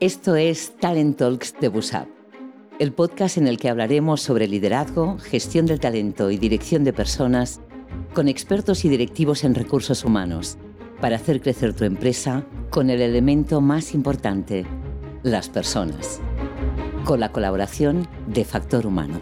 [0.00, 2.06] Esto es Talent Talks de Busap,
[2.78, 7.60] el podcast en el que hablaremos sobre liderazgo, gestión del talento y dirección de personas
[8.14, 10.56] con expertos y directivos en recursos humanos
[11.00, 14.64] para hacer crecer tu empresa con el elemento más importante,
[15.24, 16.20] las personas,
[17.04, 19.20] con la colaboración de Factor Humano.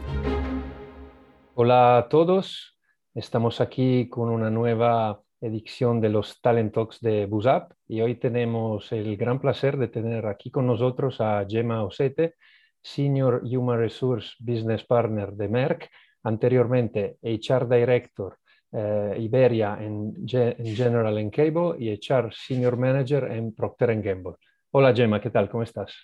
[1.55, 2.77] Hola a todos,
[3.15, 8.91] estamos aquí con una nueva edición de los Talent Talks de Busap y hoy tenemos
[8.93, 12.35] el gran placer de tener aquí con nosotros a Gemma Osete,
[12.83, 15.91] Senior Human Resource Business Partner de Merck,
[16.23, 18.39] anteriormente HR Director
[18.73, 24.35] eh, Iberia en, General en Cable y HR Senior Manager en Procter Gamble.
[24.73, 25.49] Hola Gemma, ¿qué tal?
[25.49, 25.95] ¿Cómo estás?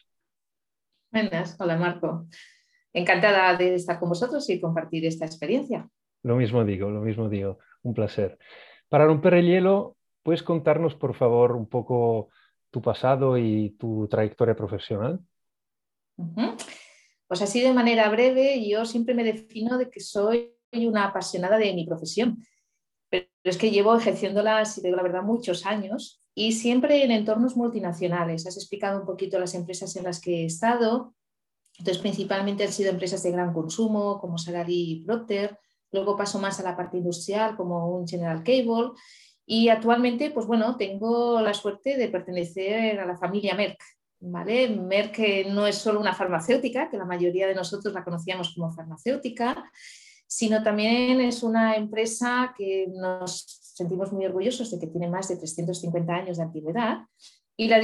[1.10, 2.27] Buenas, hola Marco.
[2.93, 5.88] Encantada de estar con vosotros y compartir esta experiencia.
[6.23, 8.38] Lo mismo digo, lo mismo digo, un placer.
[8.92, 12.28] Para romper el hielo, ¿puedes contarnos, por favor, un poco
[12.70, 15.18] tu pasado y tu trayectoria profesional?
[17.26, 21.73] Pues así de manera breve, yo siempre me defino de que soy una apasionada de
[21.73, 22.45] mi profesión,
[23.09, 27.56] pero es que llevo ejerciéndola, si digo la verdad, muchos años y siempre en entornos
[27.56, 28.46] multinacionales.
[28.46, 31.15] Has explicado un poquito las empresas en las que he estado.
[31.79, 35.59] Entonces, principalmente han sido empresas de gran consumo como Salary y Procter,
[35.93, 38.93] Luego paso más a la parte industrial como un General Cable
[39.46, 43.80] y actualmente, pues bueno, tengo la suerte de pertenecer a la familia Merck.
[44.21, 44.68] ¿vale?
[44.68, 45.18] Merck
[45.49, 49.71] no es solo una farmacéutica, que la mayoría de nosotros la conocíamos como farmacéutica,
[50.26, 55.37] sino también es una empresa que nos sentimos muy orgullosos de que tiene más de
[55.37, 57.01] 350 años de antigüedad
[57.56, 57.79] y la,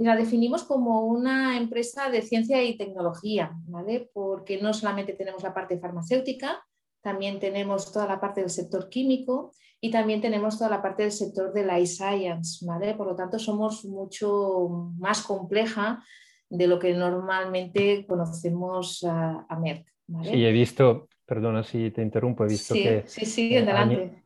[0.00, 4.10] la, definimos como una empresa de ciencia y tecnología, ¿vale?
[4.12, 6.62] porque no solamente tenemos la parte farmacéutica,
[7.04, 11.12] también tenemos toda la parte del sector químico y también tenemos toda la parte del
[11.12, 12.94] sector de la science, ¿vale?
[12.94, 16.02] Por lo tanto, somos mucho más compleja
[16.48, 19.86] de lo que normalmente conocemos a, Merck.
[20.06, 20.30] ¿vale?
[20.30, 23.04] Sí, he visto, perdona si te interrumpo, he visto que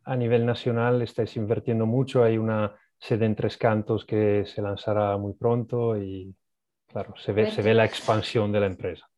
[0.05, 5.17] a, nivel nacional estáis invirtiendo mucho, hay una sede en Tres Cantos que se lanzará
[5.17, 6.33] muy pronto y
[6.87, 9.09] claro, se ve, se ve la expansión de la empresa.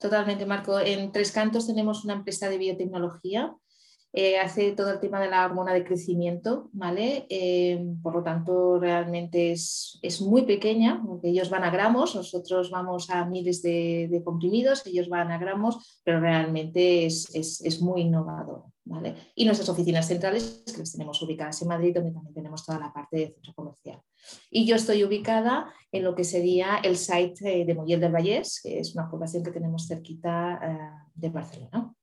[0.00, 0.80] Totalmente, Marco.
[0.80, 3.54] En Tres Cantos tenemos una empresa de biotecnología.
[4.12, 7.26] Eh, hace todo el tema de la hormona de crecimiento, ¿vale?
[7.28, 13.08] Eh, por lo tanto, realmente es, muy pequeña, porque ellos van a gramos, nosotros vamos
[13.10, 18.64] a miles de, comprimidos, ellos van a gramos, pero realmente es, es muy innovador.
[19.34, 22.92] Y nuestras oficinas centrales, que las tenemos ubicadas en Madrid, donde también tenemos toda la
[22.92, 24.00] parte de centro comercial.
[24.50, 28.80] Y yo estoy ubicada en lo que sería el site de Mollel del Vallés, que
[28.80, 31.94] es una población que tenemos cerquita eh, de Barcelona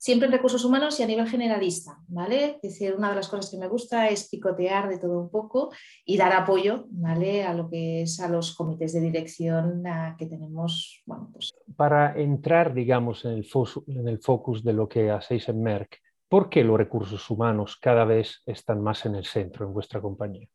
[0.00, 2.56] siempre en recursos humanos y a nivel generalista, ¿vale?
[2.62, 5.70] Es decir, una de las cosas que me gusta es picotear de todo un poco
[6.06, 7.44] y dar apoyo, ¿vale?
[7.44, 9.82] A lo que es a los comités de dirección
[10.16, 13.46] que tenemos, pues Para entrar, digamos, en el,
[13.88, 15.98] en el focus de lo que hacéis en Merck,
[16.30, 20.48] ¿por qué los recursos humanos cada vez están más en el centro en vuestra compañía?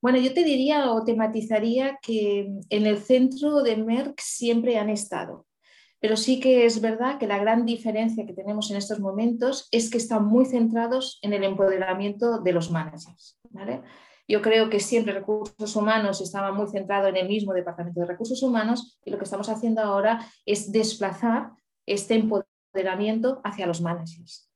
[0.00, 5.44] Bueno, yo te diría o tematizaría que en el centro de Merck siempre han estado.
[6.00, 9.90] Pero sí que es verdad que la gran diferencia que tenemos en estos momentos es
[9.90, 13.38] que están muy centrados en el empoderamiento de los managers.
[14.26, 18.42] Yo creo que siempre recursos humanos estaba muy centrado en el mismo departamento de recursos
[18.42, 21.50] humanos y lo que estamos haciendo ahora es desplazar
[21.84, 24.48] este empoderamiento hacia los managers.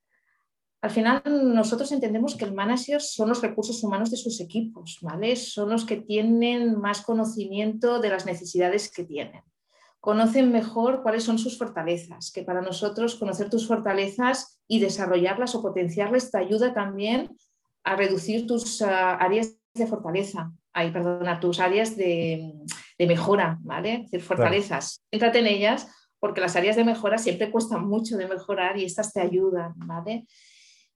[0.80, 1.22] Al final
[1.54, 5.34] nosotros entendemos que el manager son los recursos humanos de sus equipos, ¿vale?
[5.34, 9.42] Son los que tienen más conocimiento de las necesidades que tienen
[10.04, 15.62] conocen mejor cuáles son sus fortalezas, que para nosotros conocer tus fortalezas y desarrollarlas o
[15.62, 17.34] potenciarlas te ayuda también
[17.84, 22.52] a reducir tus ah, áreas de fortaleza, ay, perdona, tus áreas de,
[22.98, 23.94] mejora, ¿vale?
[23.94, 25.88] Es decir, fortalezas, céntrate en ellas
[26.20, 30.26] porque las áreas de mejora siempre cuestan mucho de mejorar y estas te ayudan, ¿vale?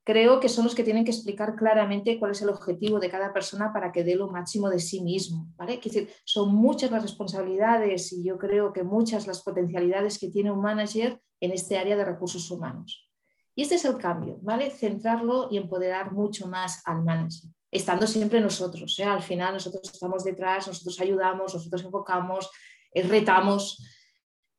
[0.09, 3.31] Creo que son los que tienen que explicar claramente cuál es el objetivo de cada
[3.31, 5.53] persona para que dé lo máximo de sí mismo.
[5.59, 5.75] ¿vale?
[5.75, 10.51] Es decir, son muchas las responsabilidades y yo creo que muchas las potencialidades que tiene
[10.51, 13.07] un manager en este área de recursos humanos.
[13.55, 14.71] Y este es el cambio, ¿vale?
[14.71, 18.99] Centrarlo y empoderar mucho más al manager, estando siempre nosotros.
[19.01, 19.05] ¿eh?
[19.05, 22.51] Al final nosotros estamos detrás, nosotros ayudamos, nosotros enfocamos,
[22.95, 23.87] eh, retamos,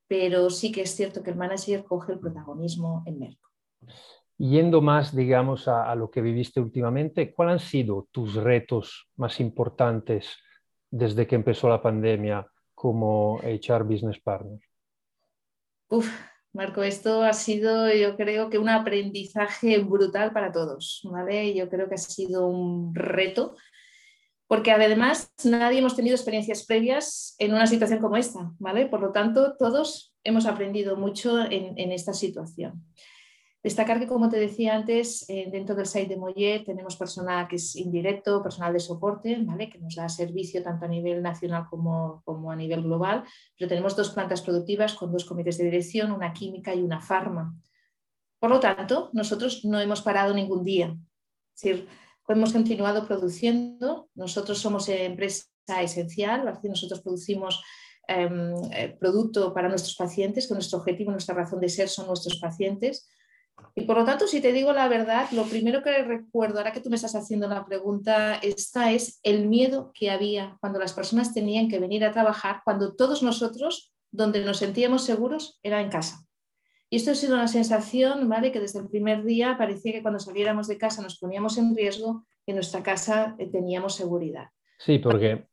[0.07, 3.39] pero sí que es cierto que el manager coge el protagonismo en Merck.
[4.39, 10.37] Yendo más, digamos, a, lo que viviste últimamente, ¿cuáles han sido tus retos más importantes
[10.89, 14.59] desde que empezó la pandemia como HR Business Partner?
[15.89, 16.09] Uf,
[16.53, 21.53] Marco, esto ha sido, yo creo que un aprendizaje brutal para todos, ¿vale?
[21.53, 23.55] Yo creo que ha sido un reto
[24.49, 28.87] porque además nadie hemos tenido experiencias previas en una situación como esta, ¿vale?
[28.87, 32.83] Por lo tanto, todos hemos aprendido mucho en, esta situación.
[33.61, 37.57] Destacar que, como te decía antes, eh, dentro del site de Mollet tenemos personal que
[37.57, 39.69] es indirecto, personal de soporte, ¿vale?
[39.69, 43.25] que nos da servicio tanto a nivel nacional como, como, a nivel global,
[43.57, 47.53] pero tenemos dos plantas productivas con dos comités de dirección, una química y una farma.
[48.39, 50.97] Por lo tanto, nosotros no hemos parado ningún día.
[51.53, 51.87] Es decir,
[52.29, 54.09] hemos continuado produciendo.
[54.15, 55.47] Nosotros somos empresa
[55.81, 57.61] esencial, nosotros producimos
[58.07, 62.39] em, eh, producto para nuestros pacientes, que nuestro objetivo, nuestra razón de ser son nuestros
[62.39, 63.07] pacientes.
[63.75, 66.81] Y por lo tanto, si te digo la verdad, lo primero que recuerdo, ahora que
[66.81, 71.33] tú me estás haciendo la pregunta, esta es el miedo que había cuando las personas
[71.33, 76.25] tenían que venir a trabajar, cuando todos nosotros, donde nos sentíamos seguros, era en casa.
[76.89, 78.51] Y esto ha sido una sensación, ¿vale?
[78.51, 82.25] Que desde el primer día parecía que cuando saliéramos de casa nos poníamos en riesgo
[82.45, 84.49] y en nuestra casa eh, teníamos seguridad.
[84.79, 85.47] Sí, porque,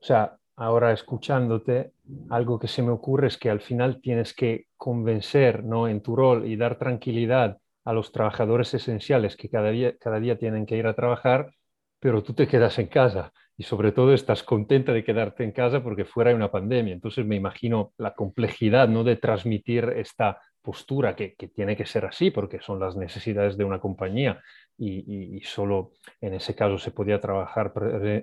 [0.00, 1.92] o sea, ahora escuchándote,
[2.30, 5.88] algo que se me ocurre es que al final tienes que convencer, ¿no?
[5.88, 10.38] En tu rol y dar tranquilidad a los trabajadores esenciales que cada día, cada día
[10.38, 11.52] tienen que ir a trabajar,
[12.00, 15.82] pero tú te quedas en casa y sobre todo estás contenta de quedarte en casa
[15.82, 16.92] porque fuera hay una pandemia.
[16.92, 19.04] Entonces me imagino la complejidad ¿no?
[19.04, 23.78] de transmitir esta postura que, tiene que ser así porque son las necesidades de una
[23.78, 24.42] compañía
[24.76, 27.72] y, solo en ese caso se podía trabajar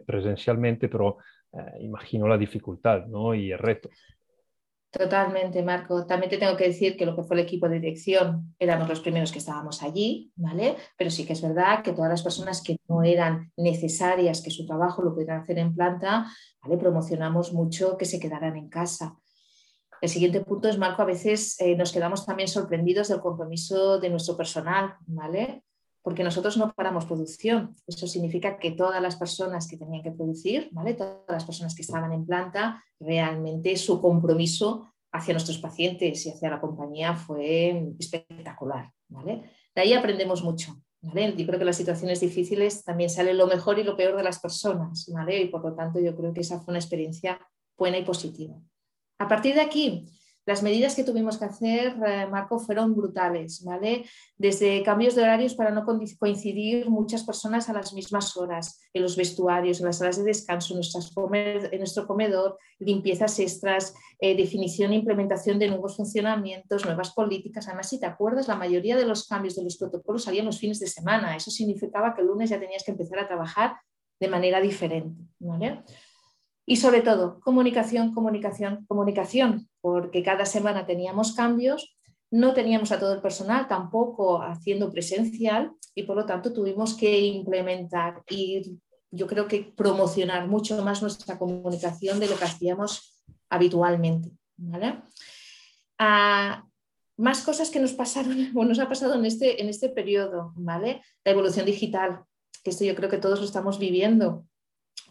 [0.06, 1.18] presencialmente, pero
[1.54, 3.34] eh, imagino la dificultad ¿no?
[3.34, 3.90] y el reto.
[4.94, 6.06] Totalmente, Marco.
[6.06, 9.00] También te tengo que decir que lo que fue el equipo de dirección éramos los
[9.00, 10.76] primeros que estábamos allí, ¿vale?
[10.96, 14.68] Pero sí que es verdad que todas las personas que no eran necesarias que su
[14.68, 16.28] trabajo lo pudieran hacer en planta,
[16.62, 16.78] ¿vale?
[16.78, 19.18] Promocionamos mucho que se quedaran en casa.
[20.00, 24.12] El siguiente punto es, Marco, a veces eh, nos quedamos también sorprendidos del compromiso de
[24.12, 25.64] nuestro personal, ¿vale?
[26.04, 27.76] Porque nosotros no paramos producción.
[27.88, 30.70] Eso significa que todas las personas que tenían que producir.
[30.98, 36.50] Todas las personas que estaban en planta, realmente su compromiso hacia nuestros pacientes y hacia
[36.50, 38.92] la compañía fue espectacular.
[39.08, 41.36] De ahí aprendemos mucho, ¿vale?
[41.38, 44.40] Yo creo que las situaciones difíciles también sale lo mejor y lo peor de las
[44.40, 45.08] personas.
[45.08, 47.40] Y por lo tanto yo creo que esa fue una experiencia
[47.78, 48.56] buena y positiva.
[49.20, 50.06] A partir de aquí,
[50.46, 54.06] las medidas que tuvimos que hacer, eh, Marco, fueron brutales, ¿vale?
[54.38, 59.16] Desde cambios de horarios para no coincidir muchas personas a las mismas horas, en los
[59.16, 65.60] vestuarios, en las salas de descanso, en, nuestro comedor, limpiezas extras, eh, definición e implementación
[65.60, 67.68] de nuevos funcionamientos, nuevas políticas.
[67.68, 70.80] Además, si te acuerdas, la mayoría de los cambios de los protocolos salían los fines
[70.80, 71.38] de semana.
[71.38, 73.78] Eso significaba que el lunes ya tenías que empezar a trabajar
[74.20, 75.84] de manera diferente, ¿vale?
[76.66, 81.98] Y sobre todo, comunicación, comunicación, comunicación, porque cada semana teníamos cambios,
[82.32, 87.20] no teníamos a todo el personal tampoco haciendo presencial y por lo tanto tuvimos que
[87.20, 88.80] implementar y
[89.12, 94.32] yo creo que promocionar mucho más nuestra comunicación de lo que hacíamos habitualmente.
[96.00, 96.66] Ah,
[97.18, 101.04] más cosas que nos pasaron o nos ha pasado en este, en este periodo, ¿vale?
[101.24, 102.24] La evolución digital,
[102.64, 104.46] que esto yo creo que todos lo estamos viviendo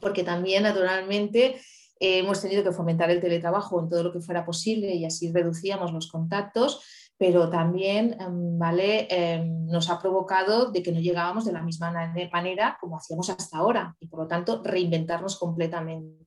[0.03, 1.55] porque también naturalmente
[2.01, 5.33] eh, hemos tenido que fomentar el teletrabajo en todo lo que fuera posible y así
[5.33, 6.85] reducíamos los contactos,
[7.17, 9.07] pero también em, ¿vale?
[9.09, 11.93] Em, nos ha provocado de que no llegábamos de la misma
[12.33, 16.27] manera como hacíamos hasta ahora y por lo tanto reinventarnos completamente.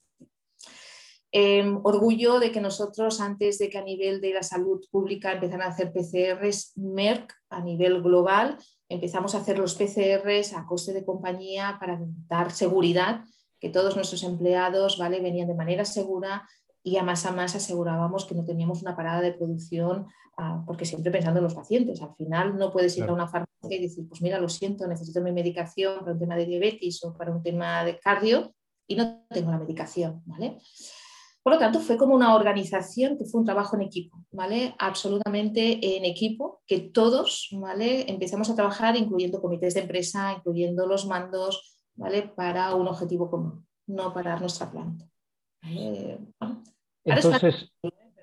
[1.33, 5.67] Em, orgullo de que nosotros, antes de que a nivel de la salud pública empezaran
[5.67, 8.57] a hacer PCRs, Merck a nivel global,
[8.87, 13.25] empezamos a hacer los PCRs a coste de compañía para dar seguridad
[13.65, 15.19] que todos nuestros empleados ¿vale?
[15.19, 16.47] venían de manera segura
[16.83, 20.05] y a más a más asegurábamos que no teníamos una parada de producción,
[20.37, 21.99] ah, porque siempre pensando en los pacientes.
[21.99, 25.19] Al final no puedes ir a una farmacia y decir, pues mira, lo siento, necesito
[25.19, 28.53] mi medicación para un tema de diabetes o para un tema de cardio
[28.85, 30.21] y no tengo la medicación.
[30.27, 30.59] ¿vale?
[31.41, 34.75] Por lo tanto, fue como una organización que fue un trabajo en equipo, ¿vale?
[34.77, 38.07] Absolutamente en equipo, que todos, ¿vale?
[38.11, 42.23] Empezamos a trabajar incluyendo comités de empresa, incluyendo los mandos, ¿vale?
[42.35, 45.05] para un objetivo común, no parar nuestra planta.
[47.03, 47.71] Entonces,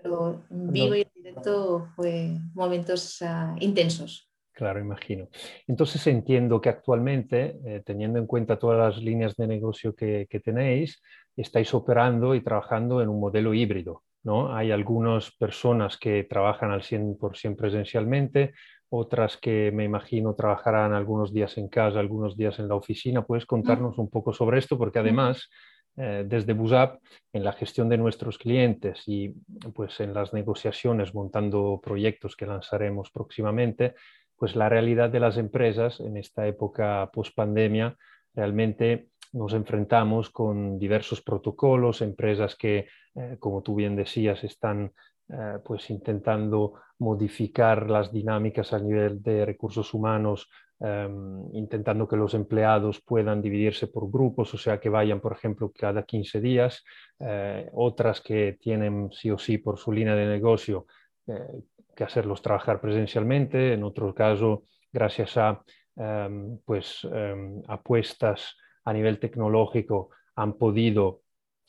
[0.03, 4.29] pero vivo y directo fue momentos ah, intensos.
[4.53, 5.29] Claro, imagino.
[5.67, 10.41] Entonces entiendo que actualmente, eh, teniendo en cuenta todas las líneas de negocio que, que,
[10.41, 11.01] tenéis,
[11.37, 14.03] estáis operando y trabajando en un modelo híbrido.
[14.23, 14.55] ¿no?
[14.55, 18.55] Hay algunas personas que trabajan al 100% presencialmente,
[18.95, 23.25] otras que me imagino trabajarán algunos días en casa, algunos días en la oficina.
[23.25, 24.77] ¿Puedes contarnos un poco sobre esto?
[24.77, 25.49] Porque además,
[25.97, 27.01] eh, desde Busap,
[27.33, 29.31] en la gestión de nuestros clientes y
[29.75, 33.95] pues en las negociaciones montando proyectos que lanzaremos próximamente,
[34.37, 37.97] pues la realidad de las empresas en esta época post-pandemia
[38.35, 44.93] realmente nos enfrentamos con diversos protocolos, empresas que, eh, como tú bien decías, están
[45.33, 50.49] eh, pues intentando modificar las dinámicas a nivel de recursos humanos,
[50.79, 55.73] em, intentando que los empleados puedan dividirse por grupos, o sea, que vayan, por ejemplo,
[55.73, 56.85] cada 15 días,
[57.19, 60.87] eh, otras que tienen sí o sí por su línea de negocio
[61.95, 65.63] que hacerlos trabajar presencialmente, en otro caso, gracias a
[65.97, 71.23] em, pues, em, apuestas a nivel tecnológico, han podido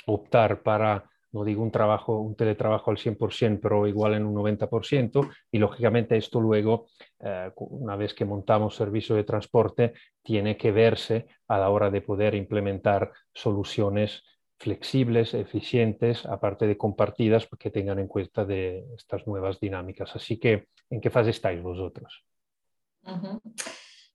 [0.07, 5.29] optar para, no digo un trabajo, un teletrabajo al 100%, pero igual en un 90%,
[5.51, 6.87] y lógicamente esto luego,
[7.19, 12.01] eh, una vez que montamos servicio de transporte, tiene que verse a la hora de
[12.01, 14.23] poder implementar soluciones
[14.57, 20.15] flexibles, eficientes, aparte de compartidas, que tengan en cuenta de estas nuevas dinámicas.
[20.15, 22.23] Así que, ¿en qué fase estáis vosotros?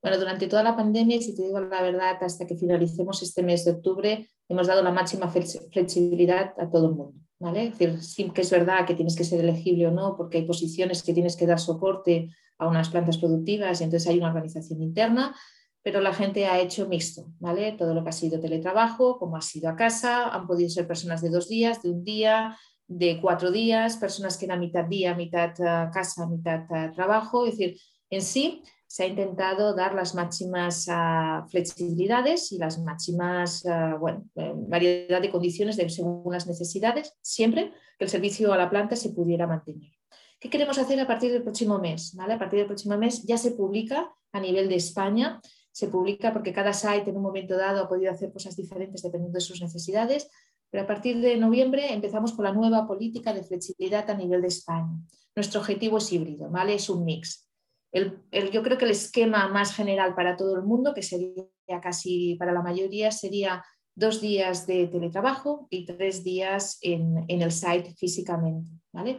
[0.01, 3.65] Bueno, durante toda la pandemia, si te digo la verdad, hasta que finalicemos este mes
[3.65, 7.14] de octubre, hemos dado la máxima flexibilidad a todo el mundo.
[7.38, 7.67] ¿vale?
[7.67, 10.45] Es decir, sí que es verdad que tienes que ser elegible o no, porque hay
[10.45, 14.83] posiciones que tienes que dar soporte a unas plantas productivas y entonces hay una organización
[14.83, 15.35] interna,
[15.83, 17.73] pero la gente ha hecho mixto, ¿vale?
[17.73, 21.23] Todo lo que ha sido teletrabajo, como ha sido a casa, han podido ser personas
[21.23, 25.50] de dos días, de un día, de cuatro días, personas que eran mitad día, mitad
[25.61, 27.78] eh, casa, mitad eh, trabajo, es decir,
[28.11, 34.25] en sí se ha intentado dar las máximas uh, flexibilidades y las máximas, uh, bueno,
[34.66, 39.47] variedad de condiciones según las necesidades, siempre que el servicio a la planta se pudiera
[39.47, 39.92] mantener.
[40.40, 42.14] ¿Qué queremos hacer a partir del próximo mes?
[42.16, 42.35] ¿Vale?
[42.35, 45.40] A partir del próximo mes ya se publica a nivel de España
[45.78, 49.37] se publica porque cada site en un momento dado ha podido hacer cosas diferentes dependiendo
[49.37, 50.28] de sus necesidades,
[50.71, 54.49] pero a partir de noviembre empezamos con la nueva política de flexibilidad a nivel de
[54.49, 54.99] España.
[55.37, 56.75] Nuestro objetivo es híbrido, ¿vale?
[56.75, 57.48] Es un mix.
[57.92, 58.21] El,
[58.52, 61.45] yo creo que el esquema más general para todo el mundo, que sería
[61.83, 63.64] casi para la mayoría, sería
[63.95, 69.18] dos días de teletrabajo y tres días en, en el site físicamente, ¿vale?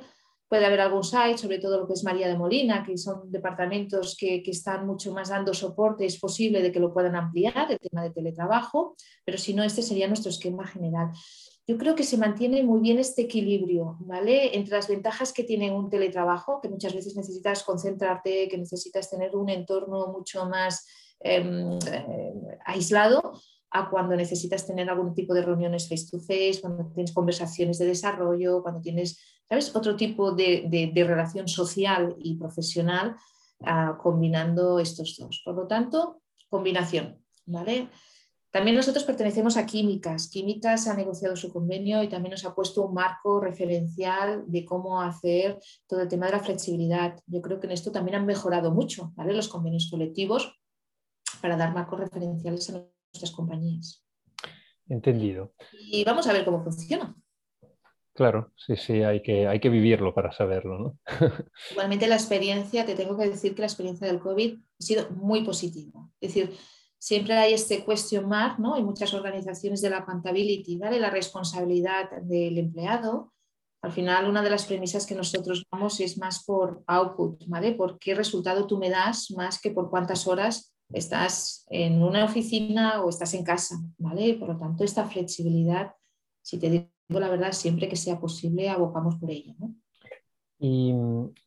[0.49, 4.17] Puede haber algún site, sobre todo lo que es María de Molina, que son departamentos
[4.19, 8.01] que, están mucho más dando soporte, es posible de que lo puedan ampliar, el tema
[8.01, 11.11] de teletrabajo, pero si no, este sería nuestro esquema general.
[11.69, 14.57] Yo creo que se mantiene muy bien este equilibrio, ¿vale?
[14.57, 19.35] Entre las ventajas que tiene un teletrabajo, que muchas veces necesitas concentrarte, que necesitas tener
[19.35, 20.87] un entorno mucho más
[21.19, 22.33] em, eh,
[22.65, 27.77] aislado, a cuando necesitas tener algún tipo de reuniones face to face, cuando tienes conversaciones
[27.77, 29.75] de desarrollo, cuando tienes ¿sabes?
[29.75, 33.15] Otro tipo de, relación social y profesional
[33.61, 35.43] ah, combinando estos dos.
[35.45, 37.89] Por lo tanto, combinación, ¿vale?
[38.51, 40.27] También nosotros pertenecemos a Químicas.
[40.27, 45.01] Químicas ha negociado su convenio y también nos ha puesto un marco referencial de cómo
[45.01, 47.19] hacer todo el tema de la flexibilidad.
[47.27, 49.33] Yo creo que en esto también han mejorado mucho ¿vale?
[49.33, 50.59] los convenios colectivos
[51.41, 54.03] para dar marcos referenciales a nuestras compañías.
[54.87, 55.53] Entendido.
[55.71, 57.15] Y vamos a ver cómo funciona.
[58.13, 60.79] Claro, sí, sí, hay que, hay que vivirlo para saberlo.
[60.79, 60.99] ¿no?
[61.71, 65.43] Igualmente la experiencia, te tengo que decir que la experiencia del COVID ha sido muy
[65.43, 66.09] positiva.
[66.19, 66.57] Es decir,
[66.99, 68.75] siempre hay este question mark, ¿no?
[68.75, 70.99] Hay muchas organizaciones de la accountability, ¿vale?
[70.99, 73.33] La responsabilidad del empleado.
[73.81, 77.73] Al final, una de las premisas que nosotros damos es más por output, ¿vale?
[77.73, 83.01] Por qué resultado tú me das más que por cuántas horas estás en una oficina
[83.01, 84.33] o estás en casa, ¿vale?
[84.33, 85.93] Por lo tanto, esta flexibilidad,
[86.41, 89.55] si te digo la verdad, siempre que sea posible, abocamos por ello.
[90.61, 90.93] Y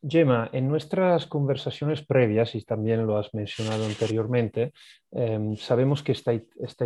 [0.01, 4.73] Gemma, en nuestras conversaciones previas, y también lo has mencionado anteriormente,
[5.11, 6.43] em, sabemos que estáis,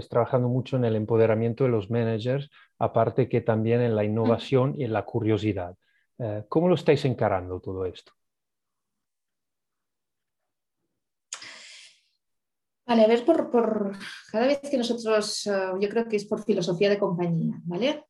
[0.10, 4.84] trabajando mucho en el empoderamiento de los managers, aparte que también en la innovación y
[4.84, 5.76] en la curiosidad.
[6.20, 8.12] Eh, ¿Cómo lo estáis encarando todo esto?
[12.86, 13.98] Vale, a ver, por,
[14.32, 18.07] cada vez que nosotros, eh, yo creo que es por filosofía de compañía, ¿vale?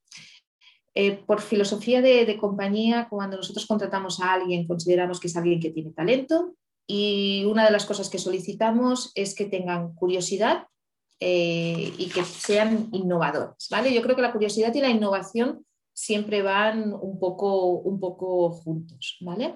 [1.00, 5.70] Eh, por filosofía de, compañía, cuando nosotros contratamos a alguien, consideramos que es alguien que
[5.70, 6.56] tiene talento
[6.88, 10.66] y una de las cosas que solicitamos es que tengan curiosidad
[11.20, 13.68] eh, y que sean innovadores.
[13.70, 13.94] ¿vale?
[13.94, 15.63] Yo creo que la curiosidad y la innovación
[15.94, 19.18] siempre van un poco, un poco juntos.
[19.22, 19.56] ¿vale?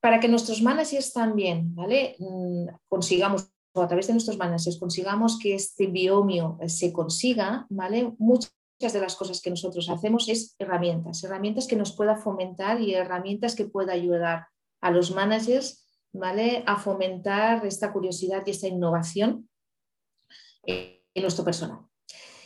[0.00, 2.16] Para que nuestros managers también ¿vale?
[2.18, 8.12] Mm, consigamos o a través de nuestros managers consigamos que este biomio se consiga, ¿vale?
[8.18, 12.94] muchas de las cosas que nosotros hacemos es herramientas, herramientas que nos pueda fomentar y
[12.94, 14.46] herramientas que pueda ayudar
[14.80, 16.62] a los managers ¿vale?
[16.66, 19.48] a fomentar esta curiosidad y esta innovación
[20.64, 21.80] en nuestro personal.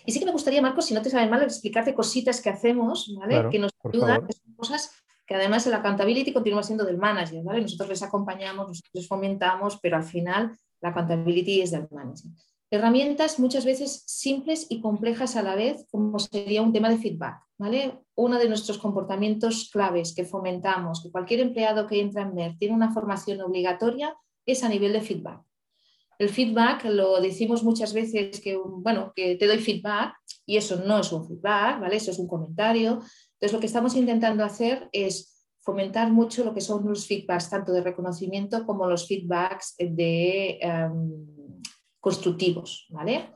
[0.06, 3.14] Y sí que me gustaría, Marcos, si no te saben mal, explicarte cositas que hacemos,
[3.18, 3.50] ¿vale?
[3.50, 4.90] que nos ayudan, cosas
[5.26, 7.60] que además el accountability continúa siendo del manager, ¿vale?
[7.60, 12.32] Nosotros les acompañamos, nosotros les fomentamos, pero al final la accountability es del manager.
[12.72, 17.42] Herramientas muchas veces simples y complejas a la vez, como sería un tema de feedback.
[17.58, 18.00] ¿vale?
[18.14, 22.74] Uno de nuestros comportamientos claves que fomentamos, que cualquier empleado que entra en MER tiene
[22.74, 25.42] una formación obligatoria, es a nivel de feedback.
[26.18, 30.14] El feedback lo decimos muchas veces que, bueno, que te doy feedback
[30.46, 31.96] y eso no es un feedback, ¿vale?
[31.96, 33.02] Eso es un comentario.
[33.34, 37.70] Entonces, lo que estamos intentando hacer es fomentar mucho lo que son los feedbacks, tanto
[37.70, 41.26] de reconocimiento como los feedbacks de, em,
[42.02, 43.30] constructivos, ¿vale?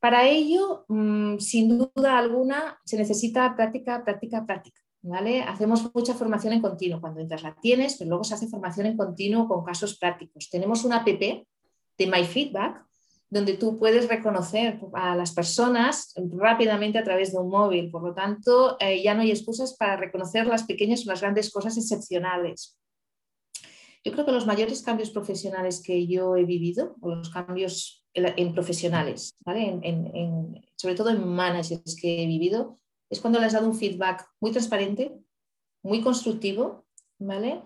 [0.00, 4.80] Para ello, mm, sin duda alguna, se necesita práctica, práctica, práctica.
[5.02, 5.42] ¿Vale?
[5.42, 7.00] Hacemos mucha formación en continuo.
[7.00, 10.48] Cuando entras la tienes, pero luego se hace formación en continuo con casos prácticos.
[10.50, 11.46] Tenemos una app de
[11.98, 12.84] MyFeedback,
[13.30, 17.90] donde tú puedes reconocer a las personas rápidamente a través de un móvil.
[17.90, 21.52] Por lo tanto, eh, ya no hay excusas para reconocer las pequeñas o las grandes
[21.52, 22.76] cosas excepcionales.
[24.06, 28.54] Yo creo que los mayores cambios profesionales que yo he vivido, o los cambios en,
[28.54, 29.36] profesionales,
[30.76, 32.78] sobre todo en managers que he vivido,
[33.10, 35.12] es cuando les he dado un feedback muy transparente,
[35.82, 36.86] muy constructivo,
[37.18, 37.62] ¿vale?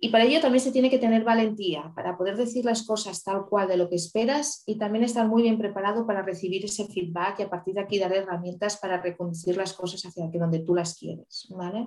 [0.00, 3.46] Y para ello también se tiene que tener valentía para poder decir las cosas tal
[3.46, 7.38] cual de lo que esperas y también estar muy bien preparado para recibir ese feedback
[7.38, 10.98] y a partir de aquí dar herramientas para reconducir las cosas hacia donde tú las
[10.98, 11.86] quieres, ¿vale?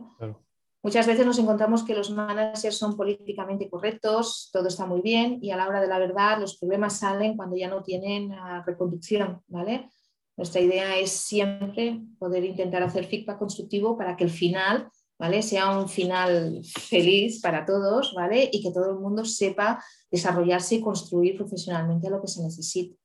[0.88, 5.52] Muchas veces nos encontramos que los managers son políticamente correctos, todo está muy bien y
[5.52, 9.42] a la hora de la verdad los problemas salen cuando ya no tienen ah, reconducción,
[9.50, 9.90] ¿vale?
[10.38, 14.88] Nuestra idea es siempre poder intentar hacer feedback constructivo para que el final,
[15.20, 15.44] ¿vale?
[15.44, 18.50] Sea un final feliz para todos, ¿vale?
[18.50, 22.96] Y que todo el mundo sepa desarrollarse y construir profesionalmente lo que se necesita.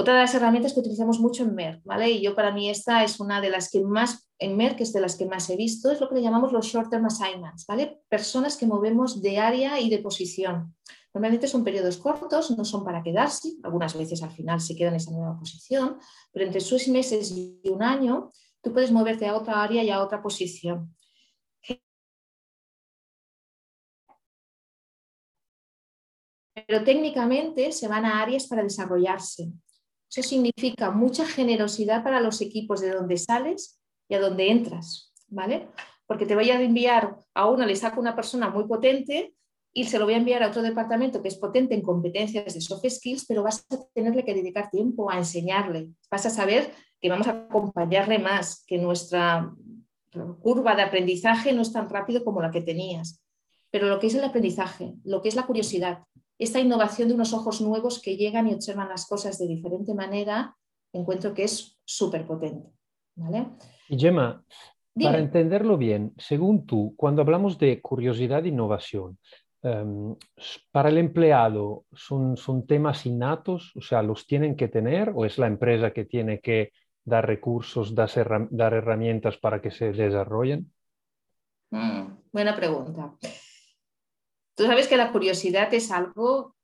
[0.00, 2.08] Otra de las herramientas que utilizamos mucho en Merck, ¿vale?
[2.10, 5.00] Y yo para mí esta es una de las que más, en Merck es de
[5.02, 8.00] las que más he visto, es lo que le llamamos los short term assignments, ¿vale?
[8.08, 10.74] Personas que movemos de área y de posición.
[11.12, 15.00] Normalmente son periodos cortos, no son para quedarse, algunas veces al final se quedan en
[15.00, 15.98] esa nueva posición,
[16.32, 18.30] pero entre seis meses y un año
[18.62, 20.96] tú puedes moverte a otra área y a otra posición.
[26.54, 29.52] Pero técnicamente se van a áreas para desarrollarse.
[30.10, 35.68] Eso significa mucha generosidad para los equipos de donde sales y a donde entras, ¿vale?
[36.06, 39.34] Porque te voy a enviar a uno, le saco una persona muy potente
[39.72, 42.60] y se lo voy a enviar a otro departamento que es potente en competencias de
[42.60, 45.90] soft skills, pero vas a tenerle que dedicar tiempo a enseñarle.
[46.10, 49.54] Vas a saber que vamos a acompañarle más, que nuestra
[50.40, 53.22] curva de aprendizaje no es tan rápido como la que tenías.
[53.70, 56.02] Pero lo que es el aprendizaje, lo que es la curiosidad,
[56.40, 60.56] esta innovación de unos ojos nuevos que llegan y observan las cosas de diferente manera,
[60.90, 62.70] encuentro que es súper potente.
[63.14, 63.46] ¿vale?
[63.90, 64.42] Y Gemma,
[64.94, 69.18] para entenderlo bien, según tú, cuando hablamos de curiosidad e innovación,
[69.62, 70.16] em,
[70.72, 73.76] ¿para el empleado son, son temas innatos?
[73.76, 76.72] O sea, ¿los tienen que tener o es la empresa que tiene que
[77.04, 80.72] dar recursos, dar, herramientas para que se desarrollen?
[81.70, 83.14] Mm, buena pregunta.
[84.60, 86.54] Tú sabes que la curiosidad es algo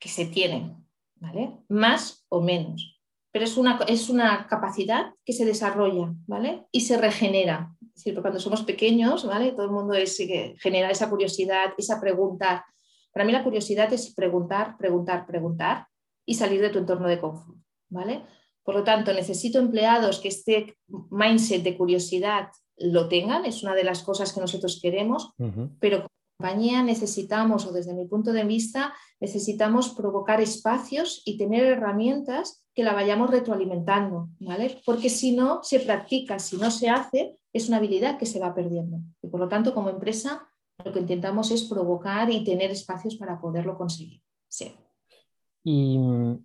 [0.00, 0.76] que se tiene,
[1.20, 1.52] ¿vale?
[1.68, 6.66] Más o menos, pero es una, es una capacidad que se desarrolla, ¿vale?
[6.72, 7.76] Y se regenera.
[7.94, 9.52] Es decir, cuando somos pequeños, ¿vale?
[9.52, 12.66] Todo el mundo es, que genera esa curiosidad, esa pregunta.
[13.12, 15.86] Para mí la curiosidad es preguntar, preguntar, preguntar
[16.26, 17.56] y salir de tu entorno de confort,
[17.88, 18.24] ¿vale?
[18.64, 22.48] Por lo tanto, necesito empleados que este mindset de curiosidad
[22.78, 25.30] lo tengan, es una de las cosas que nosotros queremos,
[25.78, 32.64] pero compañía necesitamos, o desde mi punto de vista, necesitamos provocar espacios y tener herramientas
[32.74, 34.80] que la vayamos retroalimentando, ¿vale?
[34.86, 38.54] Porque si no se practica, si no se hace, es una habilidad que se va
[38.54, 38.98] perdiendo.
[39.20, 40.48] Y por lo tanto, como empresa,
[40.84, 44.22] lo que intentamos es provocar y tener espacios para poderlo conseguir.
[44.46, 44.72] Sí.
[45.64, 46.38] Y mm,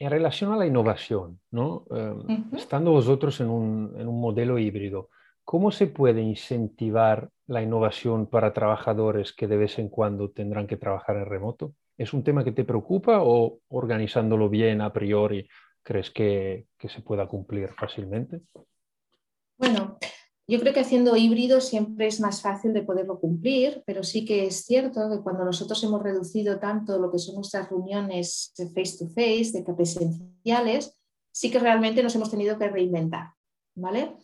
[0.00, 1.86] en relación a la innovación, ¿no?
[1.90, 5.08] Em, estando vosotros en un, en un modelo híbrido,
[5.50, 10.76] ¿Cómo se puede incentivar la innovación para trabajadores que de vez en cuando tendrán que
[10.76, 11.72] trabajar en remoto?
[11.96, 15.48] ¿Es un tema que te preocupa o organizándolo bien a priori
[15.82, 18.42] crees que, se pueda cumplir fácilmente?
[19.56, 19.96] Bueno,
[20.46, 24.44] yo creo que haciendo híbrido siempre es más fácil de poderlo cumplir, pero sí que
[24.44, 29.06] es cierto que cuando nosotros hemos reducido tanto lo que son nuestras reuniones face to
[29.06, 30.94] face, de presenciales,
[31.32, 33.30] sí que realmente nos hemos tenido que reinventar,
[33.74, 34.14] ¿vale?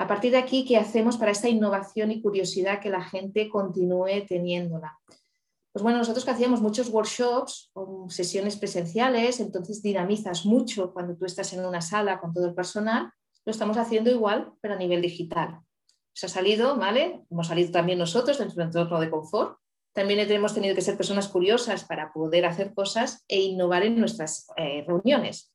[0.00, 4.24] A partir de aquí, ¿qué hacemos para esta innovación y curiosidad que la gente continúe
[4.28, 4.96] teniéndola?
[5.72, 7.72] Pues bueno, nosotros que hacíamos muchos workshops
[8.08, 13.10] sesiones presenciales, entonces dinamizas mucho cuando tú estás en una sala con todo el personal,
[13.44, 15.60] lo estamos haciendo igual, pero a nivel digital.
[16.14, 17.24] Se ha salido, ¿vale?
[17.30, 19.58] Hemos salido también nosotros dentro del entorno de confort,
[19.92, 24.46] También hemos tenido que ser personas curiosas para poder hacer cosas e innovar en nuestras
[24.56, 25.52] eh, reuniones.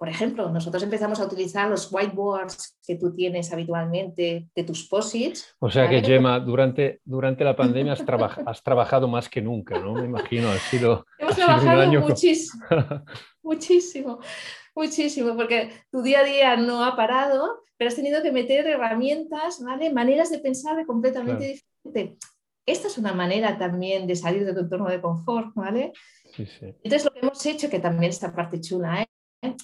[0.00, 5.54] Por ejemplo, nosotros empezamos a utilizar los whiteboards que tú tienes habitualmente de tus posits.
[5.58, 8.00] O sea que, Gemma, durante, durante la pandemia has,
[8.46, 9.92] has, trabajado más que nunca, ¿no?
[9.92, 11.04] Me imagino, ha sido.
[11.18, 12.64] Hemos trabajado muchísimo,
[13.42, 14.20] muchísimo,
[14.74, 19.62] muchísimo, porque tu día a día no ha parado, pero has tenido que meter herramientas,
[19.62, 19.92] ¿vale?
[19.92, 22.26] Maneras de pensar completamente diferentes.
[22.64, 25.92] Esta es una manera también de salir de tu entorno de confort, ¿vale?
[26.34, 26.74] Sí, sí.
[26.82, 29.09] Entonces, lo que hemos hecho, que también esta parte chula, ¿eh?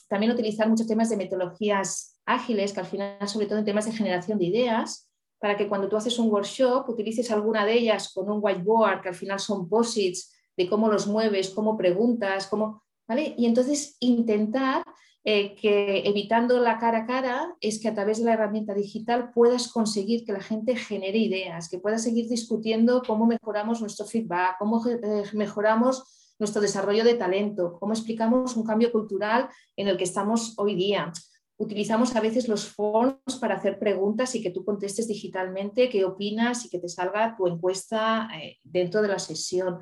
[0.08, 3.92] También utilizar muchos temas de metodologías ágiles, que al final, sobre todo en temas de
[3.92, 5.08] generación de ideas,
[5.38, 9.08] para que cuando tú haces un workshop utilices alguna de ellas con un whiteboard, que
[9.10, 13.34] al final son posits de cómo los mueves, cómo preguntas, cómo, ¿vale?
[13.36, 14.82] Y entonces intentar
[15.28, 19.32] eh, que evitando la cara a cara es que a través de la herramienta digital
[19.34, 24.56] puedas conseguir que la gente genere ideas, que puedas seguir discutiendo cómo mejoramos nuestro feedback,
[24.58, 30.04] cómo eh, mejoramos nuestro desarrollo de talento, cómo explicamos un cambio cultural en el que
[30.04, 31.12] estamos hoy día.
[31.58, 36.66] Utilizamos a veces los forms para hacer preguntas y que tú contestes digitalmente qué opinas
[36.66, 39.78] y que te salga tu encuesta eh, dentro de la sesión.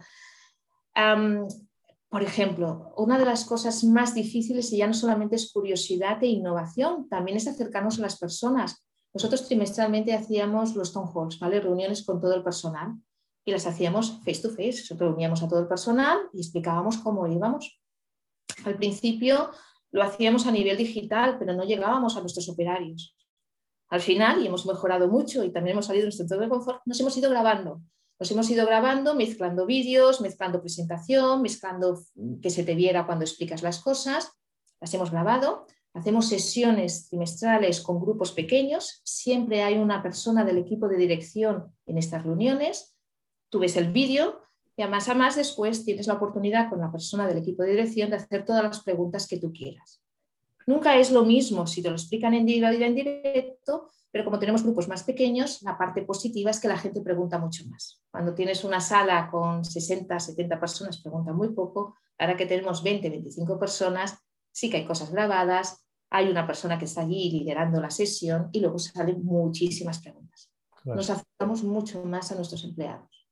[2.08, 6.28] por ejemplo, una de las cosas más difíciles y ya no solamente es curiosidad e
[6.28, 8.86] innovación, también es acercarnos a las personas.
[9.12, 11.60] Nosotros trimestralmente hacíamos los town halls, ¿vale?
[11.60, 12.94] reuniones con todo el personal
[13.44, 14.94] y las hacíamos face to face.
[14.94, 17.78] Reuníamos a todo el personal y explicábamos cómo íbamos.
[18.64, 19.50] Al principio
[19.90, 23.16] lo hacíamos a nivel digital, pero no llegábamos a nuestros operarios.
[23.90, 26.82] Al final, y hemos mejorado mucho y también hemos salido de nuestro entorno de confort,
[26.86, 27.80] nos hemos ido grabando.
[28.18, 32.00] Nos hemos ido grabando, mezclando vídeos, mezclando presentación, mezclando
[32.40, 34.32] que se te viera cuando explicas las cosas.
[34.80, 35.66] Las hemos grabado.
[35.92, 39.00] Hacemos sesiones trimestrales con grupos pequeños.
[39.04, 42.93] Siempre hay una persona del equipo de dirección en estas reuniones
[43.54, 44.42] tú ves el vídeo
[44.76, 48.10] y además a más después tienes la oportunidad con la persona del equipo de dirección
[48.10, 50.02] de hacer todas las preguntas que tú quieras.
[50.66, 55.04] Nunca es lo mismo si te lo explican en directo, pero como tenemos grupos más
[55.04, 58.02] pequeños, la parte positiva es que la gente pregunta mucho más.
[58.10, 61.94] Cuando tienes una sala con 60, 70 personas, pregunta muy poco.
[62.18, 64.18] Ahora que tenemos 20, 25 personas,
[64.50, 68.58] sí que hay cosas grabadas, hay una persona que está allí liderando la sesión y
[68.58, 70.50] luego salen muchísimas preguntas.
[70.84, 73.23] Nos acercamos mucho más a nuestros empleados.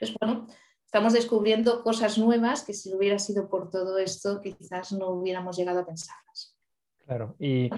[0.00, 5.80] Estamos descubriendo cosas nuevas que si hubiera sido por todo esto, quizás no hubiéramos llegado
[5.80, 6.56] a pensarlas.
[7.06, 7.70] Claro, y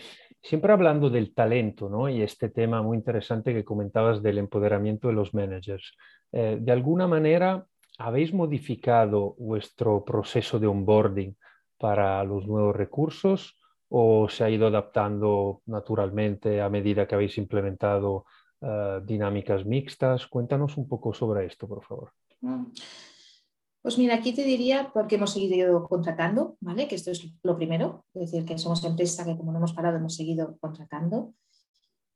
[0.42, 2.08] siempre hablando del talento, ¿no?
[2.08, 5.96] Y este tema muy interesante que comentabas del empoderamiento de los managers.
[6.32, 7.66] Eh, de alguna manera,
[7.98, 11.36] ¿habéis modificado vuestro proceso de onboarding
[11.78, 18.24] para los nuevos recursos o se ha ido adaptando naturalmente a medida que habéis implementado
[18.62, 20.26] eh, dinámicas mixtas.
[20.26, 22.12] Cuéntanos un poco sobre esto, por favor.
[22.40, 22.66] Mm.
[23.82, 26.86] Pues mira, aquí te diría porque hemos seguido contratando, ¿vale?
[26.86, 29.96] Que esto es lo primero, es decir, que somos empresa que como no hemos parado
[29.96, 31.34] hemos seguido contratando.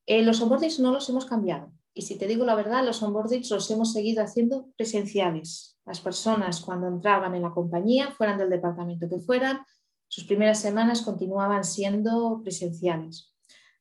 [0.07, 1.73] Eh, los onboardings no los hemos cambiado.
[1.93, 5.77] Y si te digo la verdad, los onboardings los hemos seguido haciendo presenciales.
[5.85, 9.59] Las personas cuando entraban en la compañía, fueran del departamento que fueran,
[10.07, 13.36] sus primeras semanas continuaban siendo presenciales.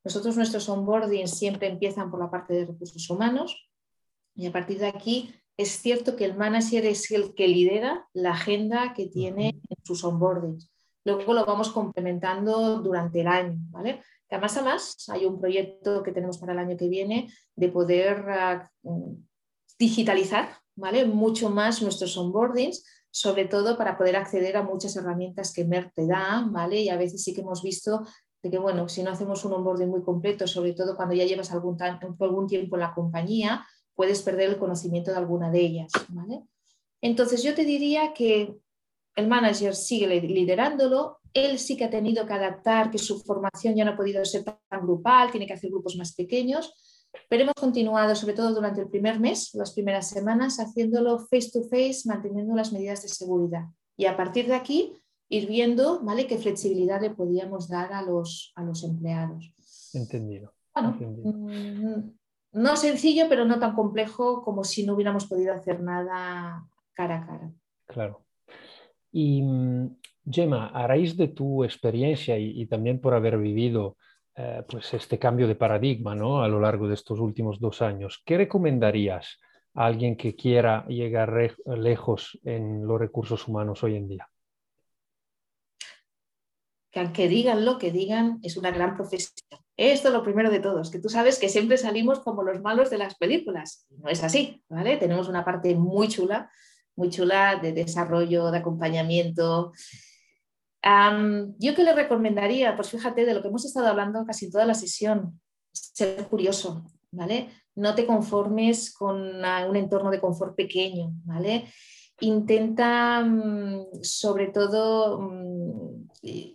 [0.05, 3.69] Nosotros nuestros onboarding siempre empiezan por la parte de recursos humanos
[4.35, 8.31] y a partir de aquí es cierto que el manager es el que lidera la
[8.31, 10.71] agenda que tiene en sus onboardings.
[11.05, 14.03] Luego lo vamos complementando durante el año, ¿vale?
[14.27, 18.25] Que además, además hay un proyecto que tenemos para el año que viene de poder
[18.29, 18.71] ah,
[19.79, 21.05] digitalizar, ¿vale?
[21.05, 26.05] Mucho más nuestros onboardings, sobre todo para poder acceder a muchas herramientas que MER te
[26.05, 26.81] da, ¿vale?
[26.81, 28.03] Y a veces sí que hemos visto
[28.45, 31.51] de que, bueno, si no hacemos un onboarding muy completo, sobre todo cuando ya llevas
[31.51, 35.91] algún, algún tiempo en la compañía, puedes perder el conocimiento de alguna de ellas.
[36.09, 36.43] ¿vale?
[37.01, 38.55] Entonces, yo te diría que
[39.15, 43.83] el manager sigue liderándolo, él sí que ha tenido que adaptar, que su formación ya
[43.83, 46.71] no ha podido ser tan grupal, tiene que hacer grupos más pequeños,
[47.27, 51.63] pero hemos continuado, sobre todo durante el primer mes, las primeras semanas, haciéndolo face to
[51.63, 53.63] face, manteniendo las medidas de seguridad.
[53.97, 54.93] Y a partir de aquí,
[55.37, 56.27] ir viendo ¿vale?
[56.27, 59.53] qué flexibilidad le podíamos dar a los, a los empleados.
[59.93, 60.53] Entendido.
[60.73, 62.11] Bueno, mm,
[62.53, 67.25] no sencillo, pero no tan complejo como si no hubiéramos podido hacer nada cara a
[67.25, 67.51] cara.
[67.85, 68.25] Claro.
[69.11, 69.97] Y mm,
[70.29, 73.97] Gemma, a raíz de tu experiencia y, también por haber vivido
[74.35, 76.41] eh, pues este cambio de paradigma ¿no?
[76.41, 79.39] a lo largo de estos últimos dos años, ¿qué recomendarías
[79.75, 81.31] a alguien que quiera llegar
[81.65, 84.29] lejos en los recursos humanos hoy en día?
[86.95, 89.33] Que aunque digan lo que digan, es una gran profesión.
[89.75, 92.89] Esto es lo primero de todos, que tú sabes que siempre salimos como los malos
[92.89, 93.85] de las películas.
[93.89, 94.95] No es así, ¿vale?
[94.95, 96.49] Tenemos una parte muy chula,
[96.95, 99.73] muy chula de desarrollo, de acompañamiento.
[101.59, 104.73] yo que le recomendaría, pues fíjate, de lo que hemos estado hablando casi toda la
[104.73, 105.41] sesión,
[105.73, 107.49] ser curioso, ¿vale?
[107.75, 111.65] No te conformes con un entorno de confort pequeño, ¿vale?
[112.21, 116.54] Intenta, mm, sobre todo, mm,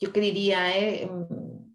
[0.00, 1.06] yo que diría, ¿eh?
[1.06, 1.74] Mm,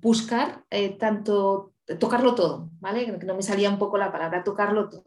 [0.00, 3.18] buscar eh, tanto, tocarlo todo, ¿vale?
[3.18, 5.04] Que no me salía un poco la palabra, tocarlo todo.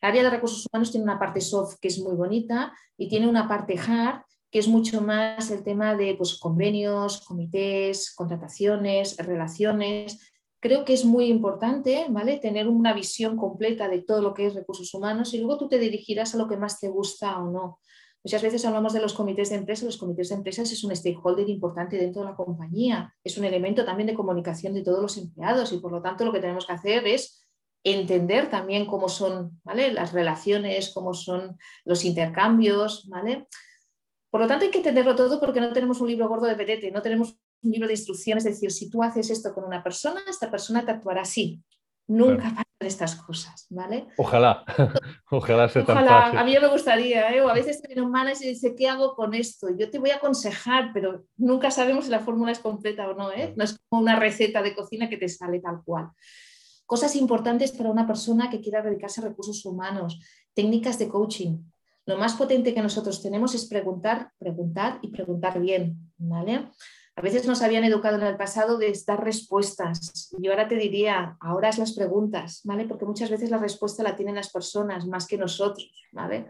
[0.00, 3.28] El área de recursos humanos tiene una parte soft que es muy bonita y tiene
[3.28, 10.32] una parte hard que es mucho más el tema de pues, convenios, comités, contrataciones, relaciones.
[10.60, 12.38] Creo que es muy importante ¿vale?
[12.38, 15.80] tener una visión completa de todo lo que es recursos humanos y luego tú te
[15.80, 17.80] dirigirás a lo que más te gusta o no.
[18.24, 19.84] Muchas veces hablamos de los comités de empresas.
[19.84, 23.14] Los comités de empresas es un stakeholder importante dentro de la compañía.
[23.22, 26.32] Es un elemento también de comunicación de todos los empleados y por lo tanto lo
[26.32, 27.46] que tenemos que hacer es
[27.84, 33.06] entender también cómo son las relaciones, cómo son los intercambios.
[34.30, 36.90] Por lo tanto, hay que entenderlo todo porque no tenemos un libro gordo de petete,
[36.90, 40.22] no tenemos un libro de instrucciones, es decir, si tú haces esto con una persona,
[40.26, 41.62] esta persona te actuará así.
[42.06, 44.06] Nunca pasan estas cosas, ¿vale?
[44.18, 44.64] Ojalá,
[45.30, 46.38] ojalá sea tan fácil.
[46.38, 47.40] A mí me gustaría, ¿eh?
[47.40, 49.68] O a veces viene un manager y dice, ¿qué hago con esto?
[49.76, 53.32] Yo te voy a aconsejar, pero nunca sabemos si la fórmula es completa o no,
[53.32, 53.54] ¿eh?
[53.56, 56.10] No es como una receta de cocina que te sale tal cual.
[56.84, 60.20] Cosas importantes para una persona que quiera dedicarse a recursos humanos,
[60.52, 61.58] técnicas de coaching,
[62.06, 66.68] lo más potente que nosotros tenemos es preguntar, preguntar y preguntar bien, ¿vale?
[67.16, 70.34] A veces nos habían educado en el pasado de dar respuestas.
[70.38, 72.86] Yo ahora te diría, ahora es las preguntas, ¿vale?
[72.86, 76.48] Porque muchas veces la respuesta la tienen las personas más que nosotros, ¿vale?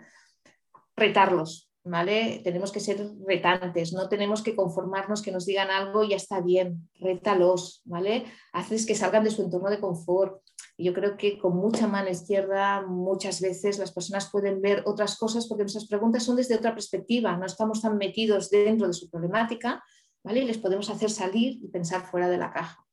[0.96, 2.40] Retarlos, ¿vale?
[2.42, 6.40] Tenemos que ser retantes, no tenemos que conformarnos que nos digan algo y ya está
[6.40, 8.24] bien, rétalos, ¿vale?
[8.52, 10.40] Haces que salgan de su entorno de confort,
[10.76, 15.46] yo creo que con mucha mano izquierda muchas veces las personas pueden ver otras cosas
[15.46, 19.84] porque nuestras preguntas son desde otra perspectiva, no estamos tan metidos dentro de su problemática,
[20.24, 20.40] ¿vale?
[20.40, 22.84] Y les podemos hacer salir y pensar fuera de la caja.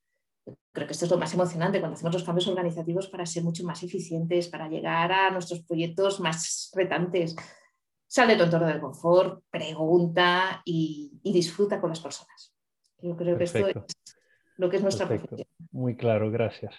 [0.73, 3.63] creo que esto es lo más emocionante cuando hacemos los cambios organizativos para ser mucho
[3.63, 7.35] más eficientes, para llegar a nuestros proyectos más retantes.
[8.05, 12.53] Sal de tu entorno del confort, pregunta y, disfruta con las personas.
[13.01, 13.75] Yo creo que esto es
[14.57, 15.47] lo que es nuestra profesión.
[15.71, 16.75] Muy claro, gracias.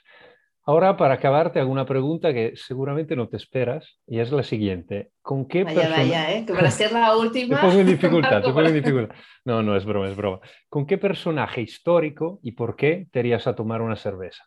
[0.64, 5.10] Ahora, para acabarte, hago una pregunta que seguramente no te esperas y es la siguiente.
[5.20, 6.46] ¿Con qué vaya, vaya, ¿eh?
[6.46, 7.56] que para ser la última...
[7.56, 9.16] te pongo en dificultad, te pongo en dificultad.
[9.44, 10.38] No, no, es broma, es broma.
[10.68, 14.44] ¿Con qué personaje histórico y por qué te irías a tomar una cerveza?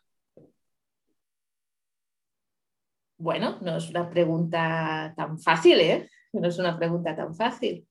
[3.18, 6.10] Bueno, no es una pregunta tan fácil, ¿eh?
[6.32, 7.86] No es una pregunta tan fácil.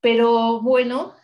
[0.00, 1.14] Pero bueno,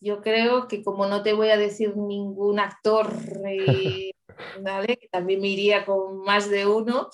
[0.00, 3.12] yo creo que como no te voy a decir ningún actor...
[4.96, 7.08] Que también me iría con más de uno.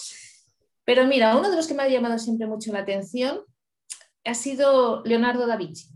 [0.85, 3.43] Pero mira, uno de los que me ha llamado siempre mucho la atención
[4.25, 5.89] ha sido Leonardo da Vinci.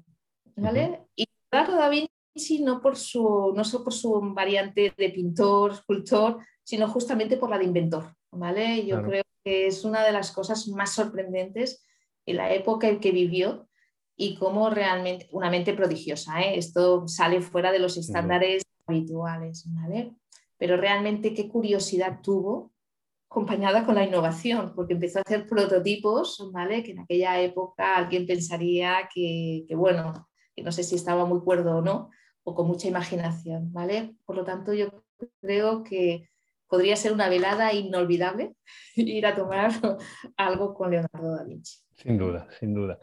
[0.56, 1.00] ¿vale?
[1.16, 6.38] Y Leonardo da Vinci no, por su, no solo por su variante de pintor, escultor,
[6.62, 8.14] sino justamente por la de inventor.
[8.30, 8.87] ¿vale?
[8.87, 11.85] Yo creo que es una de las cosas más sorprendentes
[12.26, 13.68] en la época en que vivió
[14.16, 16.40] y cómo realmente, una mente prodigiosa.
[16.42, 16.59] ¿eh?
[16.59, 19.64] Esto sale fuera de los estándares habituales.
[19.68, 20.14] ¿vale?
[20.60, 22.70] Pero realmente qué curiosidad tuvo
[23.30, 26.82] acompañada con la innovación, porque empezó a hacer prototipos, ¿vale?
[26.82, 31.78] Que en aquella época alguien pensaría que, bueno, que no sé si estaba muy cuerdo
[31.78, 32.10] o no,
[32.42, 34.16] o con mucha imaginación, ¿vale?
[34.26, 35.04] Por lo tanto, yo
[35.40, 36.28] creo que
[36.68, 38.54] podría ser una velada inolvidable
[38.96, 39.70] ir a tomar
[40.36, 41.78] algo con Leonardo da Vinci.
[41.94, 42.98] Sin duda, sin duda.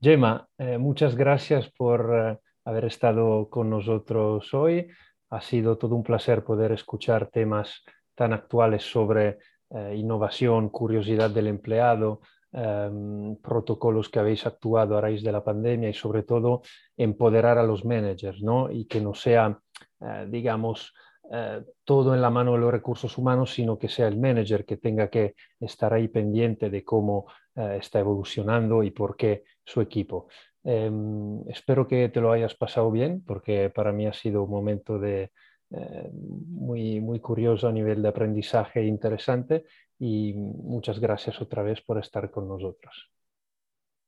[0.00, 4.88] Gemma, eh, muchas gracias por eh, haber estado con nosotros hoy.
[5.34, 7.82] Ha sido todo un placer poder escuchar temas
[8.14, 9.38] tan actuales sobre
[9.70, 12.20] eh, innovación, curiosidad del empleado,
[12.52, 16.62] em, protocolos que habéis actuado a raíz de la pandemia y sobre todo
[16.96, 18.70] empoderar a los managers, ¿no?
[18.70, 19.58] Y que no sea,
[20.00, 20.94] eh, digamos,
[21.32, 24.76] eh, todo en la mano de los recursos humanos, sino que sea el manager que
[24.76, 30.26] tenga que estar ahí pendiente de cómo está evolucionando y por qué su equipo.
[30.64, 34.98] Em, espero que te lo hayas pasado bien, porque para mí ha sido un momento
[34.98, 35.30] de,
[35.70, 39.64] eh, muy, muy curioso a nivel de aprendizaje interesante
[39.98, 43.10] y muchas gracias otra vez por estar con nosotros.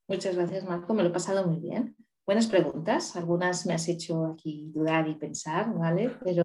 [0.09, 0.95] Muchas gracias, Marco.
[0.95, 1.97] Me lo he pasado muy bien.
[2.25, 3.17] Buenas preguntas.
[3.17, 6.13] Algunas me has hecho aquí dudar y pensar, ¿vale?
[6.23, 6.43] Pero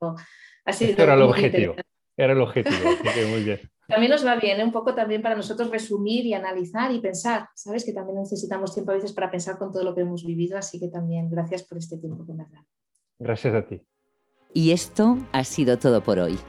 [0.66, 1.04] ha sido.
[1.04, 1.76] era el objetivo.
[2.18, 2.78] Era el objetivo.
[3.30, 3.60] muy bien.
[3.92, 4.64] También nos va bien, ¿eh?
[4.64, 7.84] un poco también para nosotros resumir y analizar y pensar, ¿sabes?
[7.84, 10.80] Que también necesitamos tiempo a veces para pensar con todo lo que hemos vivido, así
[10.80, 12.66] que también gracias por este tiempo que me has dado.
[13.20, 13.82] Gracias a ti.
[14.54, 16.40] Y esto ha sido todo por hoy.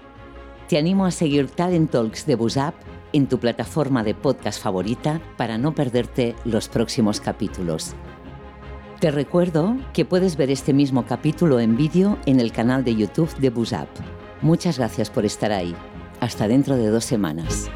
[0.68, 2.74] Te animo a seguir Talent Talks de Busap
[3.12, 7.94] en tu plataforma de podcast favorita para no perderte los próximos capítulos.
[9.00, 13.34] Te recuerdo que puedes ver este mismo capítulo en vídeo en el canal de YouTube
[13.38, 13.88] de Busap.
[14.42, 15.74] Muchas gracias por estar ahí.
[16.22, 17.68] Hasta dentro de dos semanas.